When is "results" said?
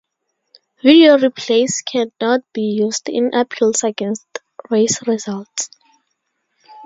5.05-5.69